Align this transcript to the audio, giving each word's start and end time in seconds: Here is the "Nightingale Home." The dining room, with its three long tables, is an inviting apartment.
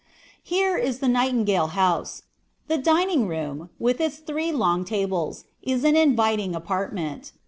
Here 0.41 0.79
is 0.79 0.97
the 0.97 1.07
"Nightingale 1.07 1.67
Home." 1.77 2.07
The 2.67 2.79
dining 2.79 3.27
room, 3.27 3.69
with 3.77 4.01
its 4.01 4.17
three 4.17 4.51
long 4.51 4.83
tables, 4.83 5.43
is 5.61 5.83
an 5.83 5.95
inviting 5.95 6.55
apartment. 6.55 7.33